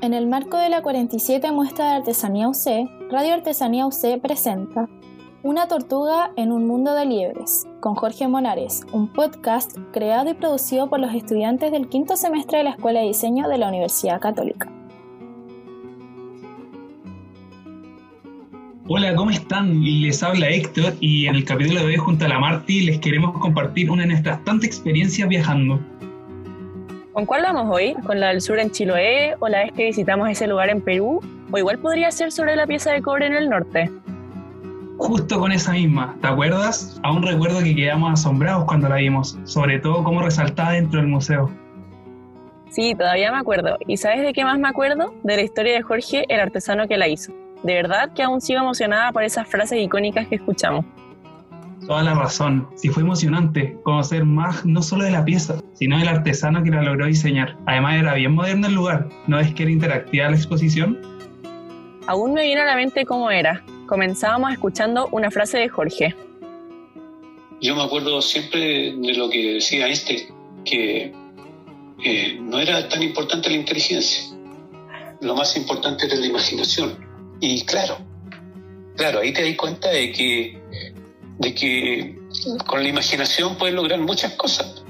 [0.00, 4.88] En el marco de la 47 muestra de artesanía UC, Radio Artesanía UC presenta
[5.42, 10.88] Una tortuga en un mundo de liebres, con Jorge Monares, un podcast creado y producido
[10.88, 14.70] por los estudiantes del quinto semestre de la Escuela de Diseño de la Universidad Católica.
[18.86, 19.82] Hola, ¿cómo están?
[19.82, 23.36] Les habla Héctor y en el capítulo de hoy junto a la Marti les queremos
[23.36, 25.80] compartir una de nuestras tantas experiencias viajando.
[27.18, 27.94] ¿Con cuál vamos hoy?
[28.06, 31.20] ¿Con la del sur en Chiloé o la vez que visitamos ese lugar en Perú?
[31.50, 33.90] ¿O igual podría ser sobre la pieza de cobre en el norte?
[34.98, 37.00] Justo con esa misma, ¿te acuerdas?
[37.02, 41.50] Aún recuerdo que quedamos asombrados cuando la vimos, sobre todo cómo resaltaba dentro del museo.
[42.70, 43.78] Sí, todavía me acuerdo.
[43.84, 45.12] ¿Y sabes de qué más me acuerdo?
[45.24, 47.32] De la historia de Jorge, el artesano que la hizo.
[47.64, 50.84] De verdad que aún sigo emocionada por esas frases icónicas que escuchamos.
[51.88, 52.68] Toda la razón.
[52.76, 56.82] Sí fue emocionante conocer más no solo de la pieza, sino del artesano que la
[56.82, 57.56] logró diseñar.
[57.64, 59.08] Además era bien moderno el lugar.
[59.26, 60.98] ¿No es que era interactiva la exposición?
[62.06, 63.64] Aún me viene a la mente cómo era.
[63.86, 66.14] Comenzábamos escuchando una frase de Jorge.
[67.62, 70.28] Yo me acuerdo siempre de lo que decía este,
[70.66, 71.12] que
[72.42, 74.36] no era tan importante la inteligencia.
[75.22, 76.96] Lo más importante era la imaginación
[77.40, 77.96] y claro,
[78.96, 80.58] claro, ahí te das cuenta de que,
[81.38, 82.18] de que
[82.66, 84.82] con la imaginación puedes lograr muchas cosas.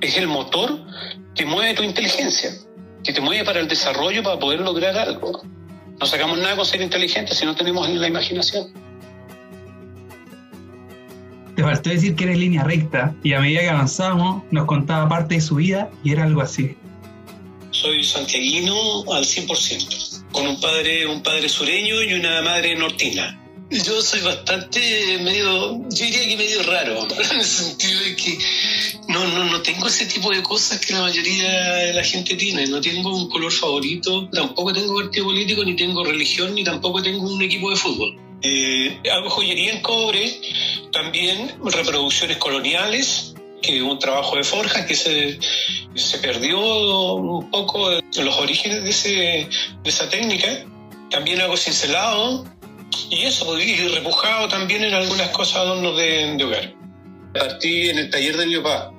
[0.00, 0.80] Es el motor
[1.34, 2.50] que mueve tu inteligencia,
[3.02, 5.42] que te mueve para el desarrollo para poder lograr algo.
[6.00, 8.72] No sacamos nada con ser inteligentes si no tenemos la imaginación.
[11.54, 15.36] Te faltó decir que eres línea recta y a medida que avanzábamos nos contaba parte
[15.36, 16.76] de su vida y era algo así.
[17.70, 18.74] Soy santiaguino
[19.12, 23.40] al 100% con un padre, un padre sureño y una madre nortina.
[23.70, 28.38] Yo soy bastante medio, yo diría que medio raro, en el sentido de que
[29.08, 32.66] no, no, no tengo ese tipo de cosas que la mayoría de la gente tiene.
[32.66, 37.22] No tengo un color favorito, tampoco tengo partido político, ni tengo religión, ni tampoco tengo
[37.22, 38.16] un equipo de fútbol.
[38.42, 40.40] Eh, hago joyería en cobre,
[40.92, 45.38] también reproducciones coloniales, que un trabajo de forja que se,
[45.94, 50.66] se perdió un poco los orígenes de, ese, de esa técnica.
[51.10, 52.44] También hago cincelado
[53.10, 56.74] y eso, y repujado también en algunas cosas adornos de, de hogar.
[57.32, 58.92] Partí en el taller de mi papá.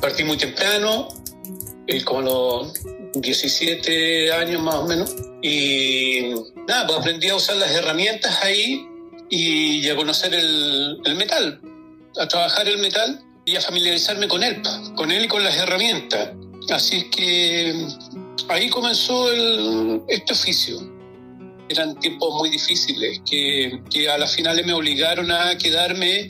[0.00, 1.08] Partí muy temprano,
[1.86, 2.72] eh, como los
[3.14, 5.14] 17 años más o menos.
[5.42, 6.32] Y
[6.68, 8.86] nada, pues aprendí a usar las herramientas ahí
[9.28, 11.60] y a conocer el, metal,
[12.16, 14.62] a trabajar el metal y a familiarizarme con él,
[14.96, 16.30] con él y con las herramientas.
[16.70, 17.86] Así que
[18.48, 19.32] ahí comenzó
[20.08, 20.99] este oficio.
[21.70, 26.28] Eran tiempos muy difíciles que, que a las finales me obligaron a quedarme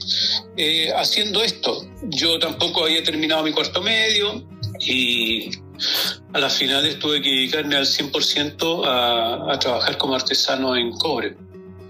[0.56, 1.82] eh, haciendo esto.
[2.02, 4.46] Yo tampoco había terminado mi cuarto medio
[4.80, 5.50] y
[6.34, 11.36] a las finales tuve que dedicarme al 100% a, a trabajar como artesano en cobre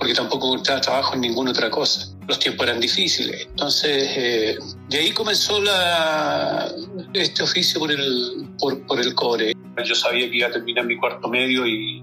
[0.00, 2.09] porque tampoco encontraba trabajo en ninguna otra cosa.
[2.27, 3.47] Los tiempos eran difíciles.
[3.50, 4.59] Entonces, eh,
[4.89, 6.72] de ahí comenzó la,
[7.12, 9.53] este oficio por el, por, por, el cobre.
[9.84, 12.03] Yo sabía que iba a terminar mi cuarto medio y,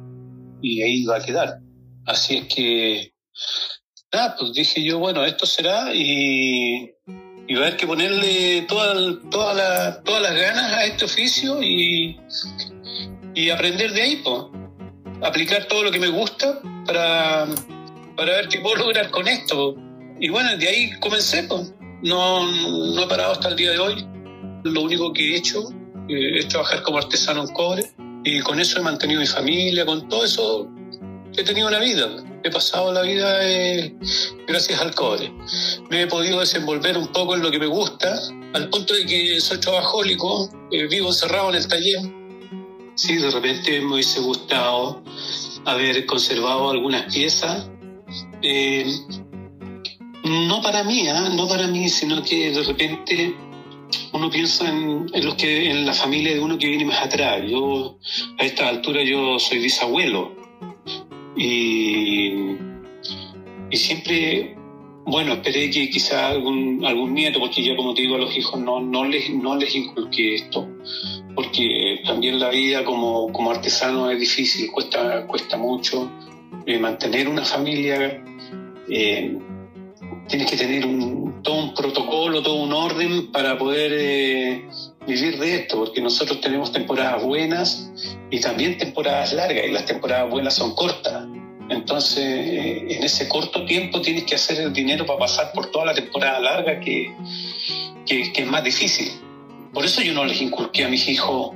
[0.61, 1.59] y ahí iba a quedar.
[2.05, 3.13] Así es que,
[4.13, 6.91] nada, pues dije yo, bueno, esto será y,
[7.47, 11.61] y va a haber que ponerle toda, toda la, todas las ganas a este oficio
[11.61, 12.19] y,
[13.33, 14.43] y aprender de ahí, pues.
[15.21, 17.47] Aplicar todo lo que me gusta para
[18.17, 19.75] para ver qué puedo lograr con esto.
[20.19, 21.73] Y bueno, de ahí comencé, pues.
[22.01, 24.05] No, no he parado hasta el día de hoy.
[24.63, 25.69] Lo único que he hecho
[26.09, 27.91] eh, es trabajar como artesano en cobre
[28.27, 30.67] y con eso he mantenido mi familia, con todo eso
[31.35, 32.09] he tenido una vida.
[32.43, 33.95] He pasado la vida eh,
[34.45, 35.31] gracias al cobre.
[35.89, 38.19] Me he podido desenvolver un poco en lo que me gusta,
[38.53, 42.01] al punto de que soy trabajólico, eh, vivo encerrado en el taller.
[42.95, 45.01] Sí, de repente me hubiese gustado
[45.65, 47.69] haber conservado algunas piezas
[48.41, 48.85] eh,
[50.23, 51.13] no para mí, ¿eh?
[51.33, 53.35] no para mí, sino que de repente
[54.13, 57.41] uno piensa en, los que, en la familia de uno que viene más atrás.
[57.47, 57.97] Yo,
[58.39, 60.35] a esta altura, yo soy bisabuelo.
[61.35, 62.33] Y,
[63.69, 64.55] y siempre,
[65.05, 68.59] bueno, esperé que quizá algún, algún nieto, porque ya como te digo a los hijos
[68.59, 70.67] no, no, les, no les inculqué esto,
[71.35, 76.11] porque también la vida como, como artesano es difícil, cuesta, cuesta mucho
[76.65, 78.23] eh, mantener una familia,
[78.89, 79.37] eh,
[80.27, 84.67] tienes que tener un, todo un protocolo, todo un orden para poder eh,
[85.05, 87.91] vivir de esto, porque nosotros tenemos temporadas buenas
[88.29, 91.25] y también temporadas largas, y las temporadas buenas son cortas.
[91.69, 95.93] Entonces, en ese corto tiempo tienes que hacer el dinero para pasar por toda la
[95.93, 97.13] temporada larga que,
[98.05, 99.11] que, que es más difícil.
[99.73, 101.51] Por eso yo no les inculqué a mis hijos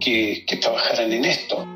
[0.00, 1.66] que, trabajaran en esto.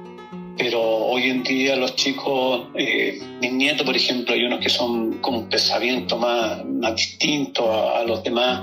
[0.56, 5.18] Pero hoy en día los chicos, eh, mis nietos, por ejemplo, hay unos que son
[5.20, 8.62] con un pensamiento más, más distinto a, los demás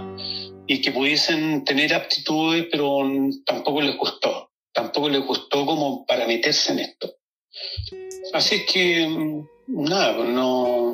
[0.67, 3.01] y que pudiesen tener aptitudes, pero
[3.45, 4.51] tampoco les gustó.
[4.73, 7.13] Tampoco les gustó como para meterse en esto.
[8.31, 10.93] Así es que, mm, nada, pues no,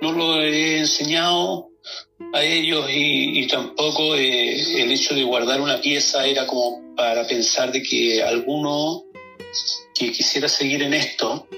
[0.00, 1.68] no lo he enseñado
[2.32, 7.70] a ellos y, tampoco eh, el hecho de guardar una pieza era como para pensar
[7.70, 9.04] de que alguno
[9.94, 11.48] que quisiera seguir en esto,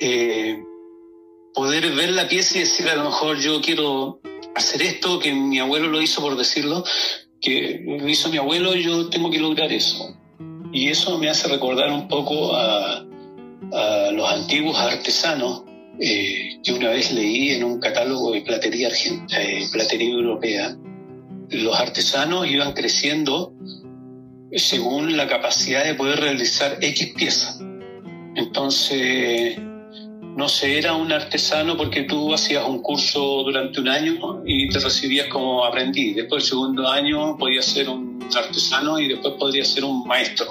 [0.00, 0.62] eh,
[1.54, 4.20] poder ver la pieza y decir a lo mejor yo quiero
[4.54, 6.84] hacer esto, que mi abuelo lo hizo por decirlo,
[7.40, 10.16] que lo hizo mi abuelo, yo tengo que lograr eso.
[10.72, 13.06] Y eso me hace recordar un poco a,
[13.72, 15.62] a los antiguos artesanos
[15.98, 20.76] eh, que una vez leí en un catálogo de platería, argentina, eh, platería europea.
[21.48, 23.54] Los artesanos iban creciendo
[24.52, 27.60] según la capacidad de poder realizar X piezas.
[28.34, 29.58] Entonces,
[30.36, 34.78] no se era un artesano porque tú hacías un curso durante un año y te
[34.78, 36.14] recibías como aprendiz.
[36.16, 40.46] Después, el segundo año, podías ser un artesano y después podrías ser un maestro.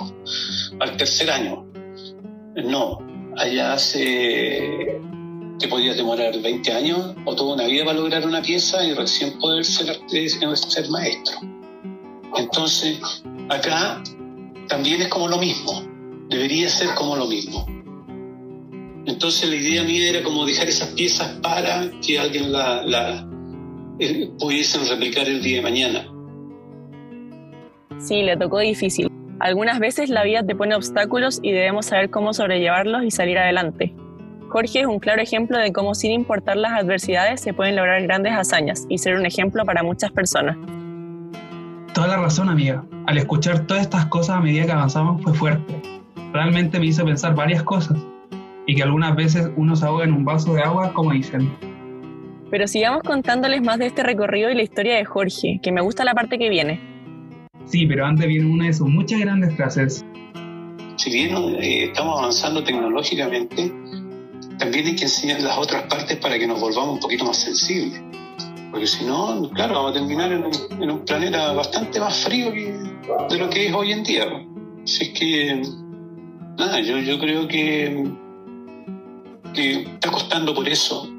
[0.80, 1.66] Al tercer año,
[2.56, 3.00] no.
[3.38, 5.00] Allá se
[5.60, 9.38] que podías demorar 20 años o toda una vida para lograr una pieza y recién
[9.40, 11.38] poder ser, ser maestro.
[12.36, 13.00] Entonces,
[13.50, 14.02] acá
[14.68, 15.84] también es como lo mismo,
[16.30, 17.66] debería ser como lo mismo.
[19.06, 23.28] Entonces la idea mía era como dejar esas piezas para que alguien la, la
[24.00, 26.12] eh, pudiesen replicar el día de mañana.
[28.00, 29.12] Sí, le tocó difícil.
[29.40, 33.94] Algunas veces la vida te pone obstáculos y debemos saber cómo sobrellevarlos y salir adelante.
[34.50, 38.34] Jorge es un claro ejemplo de cómo sin importar las adversidades se pueden lograr grandes
[38.34, 40.58] hazañas y ser un ejemplo para muchas personas.
[41.96, 42.84] Toda la razón, amiga.
[43.08, 45.82] Al escuchar todas estas cosas a medida que avanzamos fue fuerte.
[46.34, 47.98] Realmente me hizo pensar varias cosas
[48.68, 51.58] y que algunas veces uno se ahoga en un vaso de agua, como dicen.
[52.52, 56.04] Pero sigamos contándoles más de este recorrido y la historia de Jorge, que me gusta
[56.04, 56.82] la parte que viene.
[57.64, 60.06] Sí, pero antes viene una de sus muchas grandes frases.
[60.98, 63.72] Si bien eh, estamos avanzando tecnológicamente,
[64.60, 68.02] también hay que enseñar las otras partes para que nos volvamos un poquito más sensibles.
[68.76, 73.50] Porque si no, claro, vamos a terminar en un, planeta bastante más frío de lo
[73.50, 74.26] que es hoy en día.
[74.84, 75.62] Así es que,
[76.58, 78.06] nada, yo, yo creo que,
[79.54, 81.10] que está costando por eso.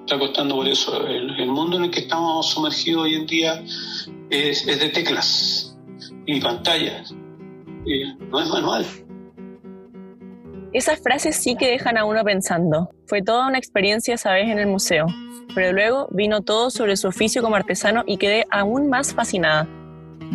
[0.00, 1.06] Está costando por eso.
[1.06, 3.64] El, mundo en el que estamos sumergidos hoy en día
[4.28, 5.78] es, de teclas
[6.26, 7.14] y pantallas.
[8.32, 8.84] no es manual.
[10.72, 12.90] Esas frases sí que dejan a uno pensando.
[13.06, 15.06] Fue toda una experiencia esa vez en el museo,
[15.52, 19.68] pero luego vino todo sobre su oficio como artesano y quedé aún más fascinada.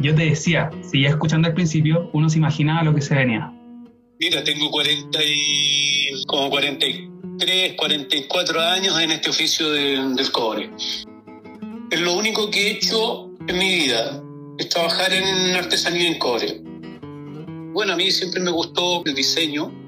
[0.02, 3.50] Yo te decía, si ya escuchando al principio, uno se imaginaba lo que se venía.
[4.20, 10.70] Mira, tengo 40 y, como 43, 44 años en este oficio del cobre.
[11.92, 14.22] Es lo único que he hecho en mi vida,
[14.58, 16.60] es trabajar en artesanía en cobre.
[17.72, 19.85] Bueno, a mí siempre me gustó el diseño,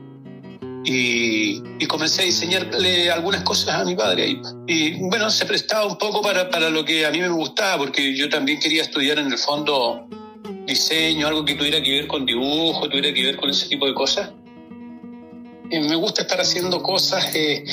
[0.83, 4.39] y, comencé a diseñarle algunas cosas a mi padre.
[4.67, 8.15] Y, bueno, se prestaba un poco para, para, lo que a mí me gustaba, porque
[8.15, 10.07] yo también quería estudiar en el fondo
[10.65, 13.93] diseño, algo que tuviera que ver con dibujo, tuviera que ver con ese tipo de
[13.93, 14.31] cosas.
[15.71, 17.63] Me gusta estar haciendo cosas eh,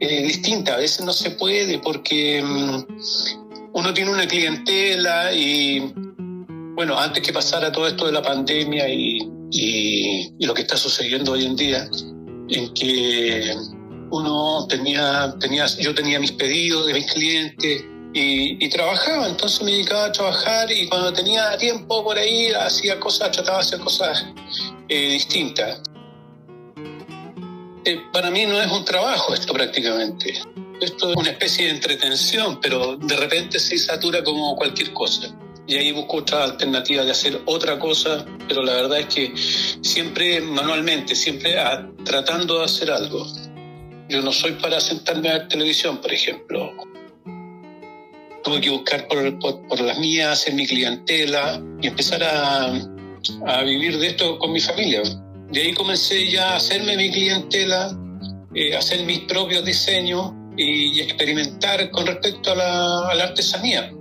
[0.00, 2.84] eh, distintas, a veces no se puede porque mm,
[3.74, 5.92] uno tiene una clientela y,
[6.74, 9.18] bueno, antes que pasara todo esto de la pandemia y,
[9.50, 11.88] y, lo que está sucediendo hoy en día,
[12.52, 13.54] en que
[14.10, 20.04] uno tenía, tenía, yo tenía mis pedidos de mis clientes y, trabajaba, entonces me dedicaba
[20.06, 24.26] a trabajar y cuando tenía tiempo por ahí hacía cosas, trataba de hacer cosas
[24.88, 25.80] eh, distintas.
[27.84, 30.34] Eh, para mí no es un trabajo esto prácticamente.
[30.80, 35.34] Esto es una especie de entretención, pero de repente se satura como cualquier cosa
[35.66, 40.40] y ahí busco otra alternativa de hacer otra cosa, pero la verdad es que siempre
[40.40, 41.56] manualmente, siempre
[42.04, 43.26] tratando de hacer algo.
[44.08, 46.72] Yo no soy para sentarme a ver televisión, por ejemplo.
[48.42, 52.74] Tuve que buscar por, por, las mías, hacer mi clientela y empezar a,
[53.46, 55.02] a, vivir de esto con mi familia.
[55.52, 57.96] De ahí comencé ya a hacerme mi clientela,
[58.54, 63.92] eh, hacer mis propios diseños y, experimentar con respecto a la, a la artesanía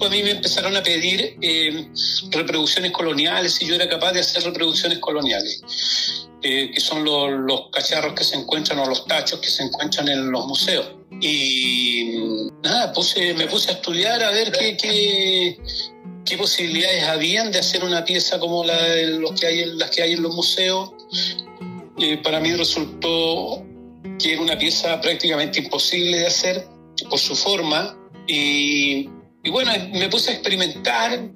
[0.00, 1.88] a mí me empezaron a pedir eh,
[2.30, 8.14] reproducciones coloniales y yo era capaz de hacer reproducciones coloniales, eh, que son los, cacharros
[8.14, 10.86] que se encuentran o los tachos que se encuentran en los museos.
[11.20, 12.16] Y
[12.62, 15.56] nada, puse, me puse a estudiar a ver qué,
[16.24, 20.12] qué posibilidades habían de hacer una pieza como la los que hay, las que hay
[20.14, 20.90] en los museos.
[22.22, 23.64] Para mí resultó
[24.18, 26.66] que era una pieza prácticamente imposible de hacer
[27.08, 27.96] por su forma
[28.26, 29.08] y,
[29.44, 31.30] y bueno, me puse a experimentar.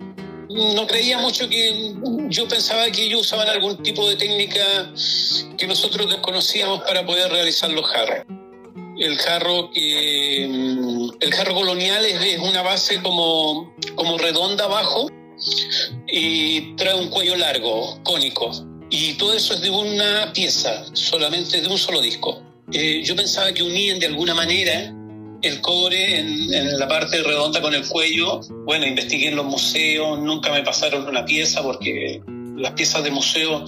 [0.51, 1.95] No creía mucho que
[2.31, 4.93] yo pensaba que ellos usaban algún tipo de técnica
[5.59, 8.25] que nosotros desconocíamos para poder realizar los jarros
[8.99, 15.09] el jarro mm, el jarro colonial es, una base como, como redonda abajo
[16.09, 18.51] y trae un cuello largo, cónico.
[18.91, 22.43] Y todo eso es de una pieza, solamente de un solo disco.
[22.73, 24.93] Eh, yo pensaba que unían de alguna manera
[25.43, 28.41] el cobre en, en, la parte redonda con el cuello.
[28.65, 32.21] Bueno, investigué en los museos, nunca me pasaron una pieza porque
[32.57, 33.65] las piezas de museo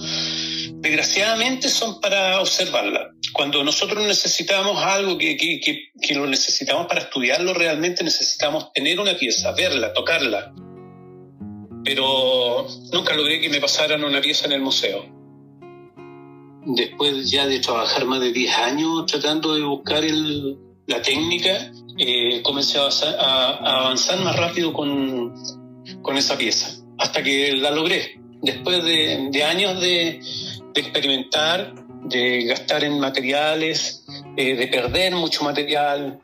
[0.81, 3.11] desgraciadamente son para observarla.
[3.33, 9.15] Cuando nosotros necesitamos algo que, que, que, lo necesitamos para estudiarlo, realmente necesitamos tener una
[9.15, 10.53] pieza, verla, tocarla.
[11.83, 15.05] Pero nunca logré que me pasaran una pieza en el museo.
[16.65, 20.57] Después ya de trabajar más de 10 años tratando de buscar el,
[20.87, 25.33] la técnica, eh, comencé a avanzar, más rápido con,
[26.01, 28.19] con esa pieza, hasta que la logré.
[28.41, 30.19] Después de, años de,
[30.73, 31.73] de experimentar,
[32.05, 36.19] de gastar en materiales, eh, de perder mucho material,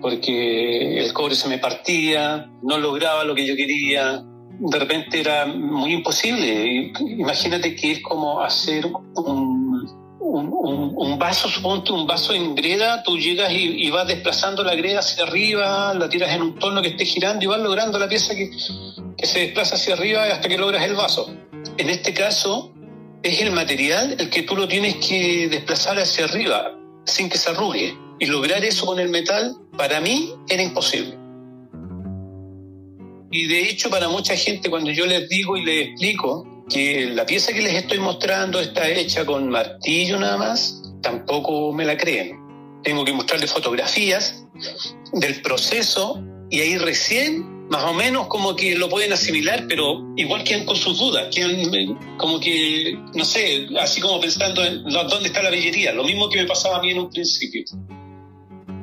[0.00, 4.24] porque el cobre se me partía, no lograba lo que yo quería,
[4.58, 6.92] de repente era muy imposible.
[7.00, 9.61] Imagínate que es como hacer un,
[10.32, 14.74] un, un, vaso, suponte un vaso en greda, tú llegas y, y, vas desplazando la
[14.74, 18.08] greda hacia arriba, la tiras en un torno que esté girando y vas logrando la
[18.08, 18.50] pieza que,
[19.16, 21.30] que se desplaza hacia arriba hasta que logras el vaso.
[21.76, 22.72] En este caso,
[23.22, 26.72] es el material el que tú lo tienes que desplazar hacia arriba
[27.04, 27.96] sin que se arrugue.
[28.18, 31.18] Y lograr eso con el metal, para mí, era imposible.
[33.30, 37.26] Y de hecho, para mucha gente, cuando yo les digo y les explico que la
[37.26, 42.38] pieza que les estoy mostrando está hecha con martillo nada más, tampoco me la creen.
[42.82, 44.44] Tengo que mostrarles fotografías
[45.12, 50.44] del proceso y ahí recién más o menos como que lo pueden asimilar, pero igual
[50.44, 55.42] quedan con sus dudas, quedan como que, no sé, así como pensando en dónde está
[55.42, 57.64] la billería, lo mismo que me pasaba a mí en un principio.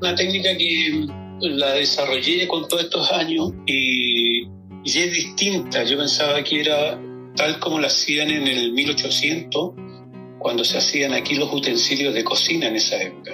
[0.01, 1.05] Una técnica que
[1.41, 5.83] la desarrollé con todos estos años y, y es distinta.
[5.83, 6.99] Yo pensaba que era
[7.35, 9.73] tal como la hacían en el 1800,
[10.39, 13.31] cuando se hacían aquí los utensilios de cocina en esa época.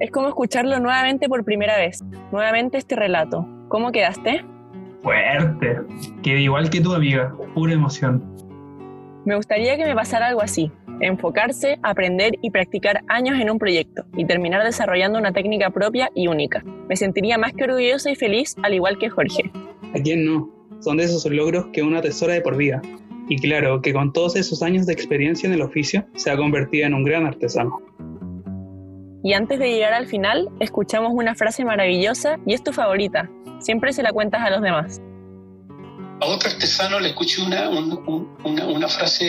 [0.00, 2.02] Es como escucharlo nuevamente por primera vez,
[2.32, 3.46] nuevamente este relato.
[3.68, 4.44] ¿Cómo quedaste?
[5.02, 5.78] Fuerte.
[6.22, 8.22] Quedé igual que tu amiga, pura emoción.
[9.24, 14.04] Me gustaría que me pasara algo así, enfocarse, aprender y practicar años en un proyecto
[14.16, 16.64] y terminar desarrollando una técnica propia y única.
[16.88, 19.50] Me sentiría más que orgullosa y feliz, al igual que Jorge.
[19.94, 20.61] ¿A quién no?
[20.82, 22.82] Son de esos logros que una tesora de por vida.
[23.28, 26.86] Y claro, que con todos esos años de experiencia en el oficio, se ha convertido
[26.86, 27.80] en un gran artesano.
[29.22, 33.30] Y antes de llegar al final, escuchamos una frase maravillosa y es tu favorita.
[33.60, 35.00] Siempre se la cuentas a los demás.
[36.20, 39.24] A otro artesano le escuché una, una, una frase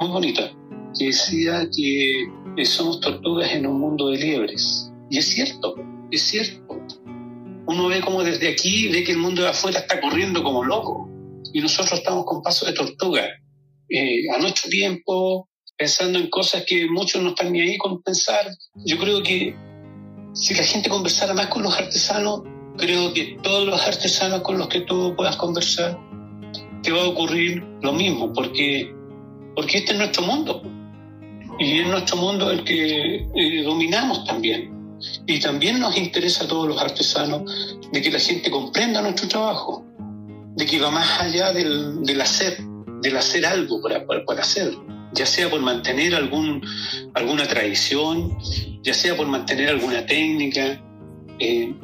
[0.00, 0.50] muy bonita
[0.98, 4.90] que decía que somos tortugas en un mundo de liebres.
[5.10, 5.74] Y es cierto,
[6.10, 6.65] es cierto.
[7.66, 11.08] Uno ve como desde aquí, ve que el mundo de afuera está corriendo como loco
[11.52, 13.24] y nosotros estamos con paso de tortuga.
[13.88, 18.46] Eh, a nuestro tiempo, pensando en cosas que muchos no están ni ahí con pensar.
[18.84, 19.54] Yo creo que
[20.32, 22.42] si la gente conversara más con los artesanos,
[22.76, 25.98] creo que todos los artesanos con los que tú puedas conversar,
[26.82, 28.94] te va a ocurrir lo mismo, porque,
[29.54, 30.62] porque este es nuestro mundo.
[31.58, 34.75] Y es nuestro mundo el que eh, dominamos también.
[35.26, 39.84] Y también nos interesa a todos los artesanos de que la gente comprenda nuestro trabajo,
[40.56, 42.58] de que va más allá del, del hacer,
[43.02, 46.62] del hacer algo para, para, hacerlo ya sea por mantener algún,
[47.14, 48.36] alguna tradición,
[48.82, 50.78] ya sea por mantener alguna técnica,
[51.38, 51.74] eh,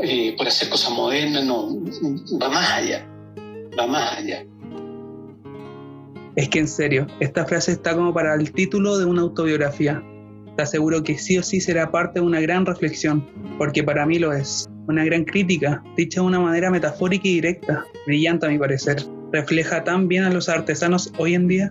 [0.00, 1.68] eh, por hacer cosas modernas, no,
[2.40, 3.06] va más allá,
[3.78, 4.44] va más allá.
[6.36, 10.00] Es que en serio, esta frase está como para el título de una autobiografía.
[10.58, 13.24] Te aseguro que sí o sí será parte de una gran reflexión,
[13.58, 14.68] porque para mí lo es.
[14.88, 18.96] Una gran crítica, dicha de una manera metafórica y directa, brillante a mi parecer.
[19.30, 21.70] ¿Refleja tan bien a los artesanos hoy en día?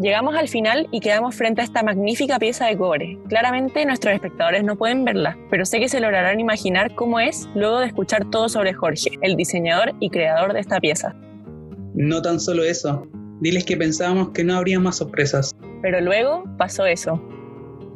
[0.00, 3.18] Llegamos al final y quedamos frente a esta magnífica pieza de cobre.
[3.28, 7.80] Claramente nuestros espectadores no pueden verla, pero sé que se lograrán imaginar cómo es luego
[7.80, 11.14] de escuchar todo sobre Jorge, el diseñador y creador de esta pieza.
[11.92, 13.06] No tan solo eso,
[13.40, 15.54] diles que pensábamos que no habría más sorpresas.
[15.82, 17.22] Pero luego pasó eso.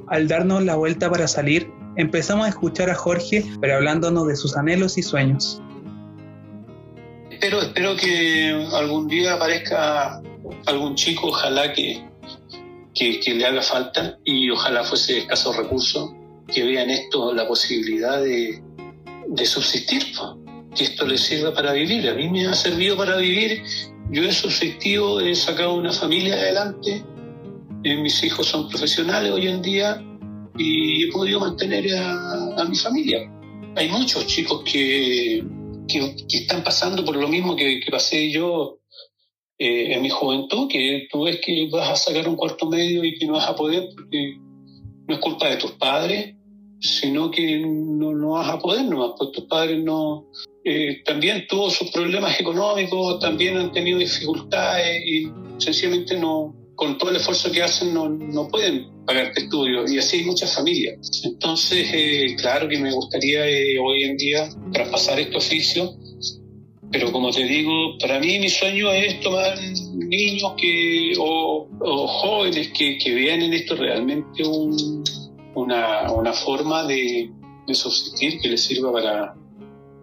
[0.09, 4.57] Al darnos la vuelta para salir, empezamos a escuchar a Jorge, pero hablándonos de sus
[4.57, 5.61] anhelos y sueños.
[7.31, 10.23] Espero, espero que algún día aparezca
[10.67, 12.05] algún chico, ojalá que,
[12.95, 16.15] que, le haga falta y ojalá fuese escaso recurso,
[16.53, 18.63] que vean esto la posibilidad de,
[19.27, 20.05] de subsistir,
[20.77, 22.09] que esto les sirva para vivir.
[22.09, 23.63] A mí me ha servido para vivir,
[24.13, 27.03] yo he subsistido, he sacado una familia adelante,
[27.83, 30.05] eh, mis hijos son profesionales hoy en día
[30.57, 33.21] y he podido mantener a, mi familia.
[33.75, 35.43] Hay muchos chicos que,
[35.89, 38.81] que, están pasando por lo mismo que, pasé yo
[39.59, 43.19] eh, en mi juventud, que tú ves que vas a sacar un cuarto medio y
[43.19, 44.37] que no vas a poder porque
[45.09, 46.37] no es culpa de tus padres,
[46.81, 50.29] sino que no, no vas a poder nomás, pues tus padres no...
[50.65, 55.29] Eh, también tuvo sus problemas económicos, también han tenido dificultades y
[55.59, 60.19] sencillamente no, con todo el esfuerzo que hacen no, no pueden pagarte estudios y así
[60.19, 61.23] hay muchas familias.
[61.25, 65.95] Entonces, eh, claro que me gustaría eh, hoy en día traspasar este oficio,
[66.93, 69.59] pero como te digo, para mí mi sueño es tomar
[69.95, 71.67] niños que, o,
[72.07, 75.03] jóvenes que, que, vean en esto realmente un,
[75.55, 77.31] una, una, forma de,
[77.67, 79.35] de, subsistir que les sirva para,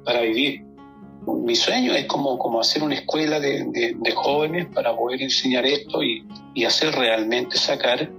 [0.10, 0.66] para vivir.
[1.46, 3.64] Mi sueño es como, como hacer una escuela de,
[3.96, 6.26] de, jóvenes para poder enseñar esto y,
[6.56, 8.10] y hacer realmente sacar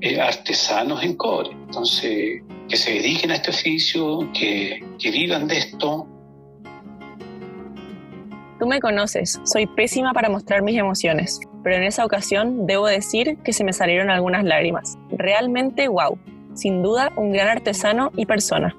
[0.00, 1.50] eh, artesanos en cobre.
[1.50, 6.06] Entonces, que se dediquen a este oficio, que, que vivan de esto.
[8.58, 13.36] Tú me conoces, soy pésima para mostrar mis emociones, pero en esa ocasión debo decir
[13.44, 14.96] que se me salieron algunas lágrimas.
[15.10, 16.18] Realmente wow,
[16.54, 18.74] sin duda un gran artesano y persona.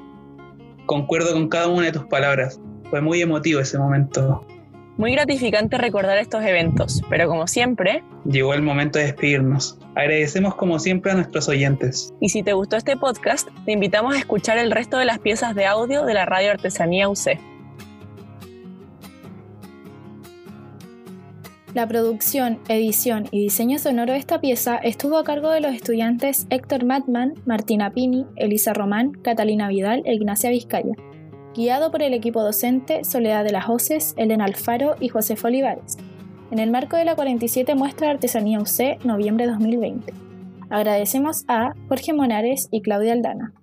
[0.88, 4.48] Concuerdo con cada una de tus palabras, fue muy emotivo ese momento.
[4.96, 8.06] Muy gratificante recordar estos eventos, pero como siempre...
[8.24, 9.78] Llegó el momento de despedirnos.
[9.96, 12.14] Agradecemos como siempre a nuestros oyentes.
[12.22, 15.56] Y si te gustó este podcast, te invitamos a escuchar el resto de las piezas
[15.56, 17.38] de audio de la Radio Artesanía UC.
[21.78, 26.48] La producción, edición y diseño sonoro de esta pieza estuvo a cargo de los estudiantes
[26.50, 30.96] Héctor Matman, Martina Pini, Elisa Román, Catalina Vidal e Ignacia Vizcaya
[31.54, 35.98] guiado por el equipo docente Soledad de las Hoces, Elena Alfaro y José Olivares,
[36.50, 40.16] en el marco de la 47 Muestra de Artesanía UC, noviembre 2020.
[40.72, 43.54] Agradecemos a Jorge Monares y Claudia Aldana.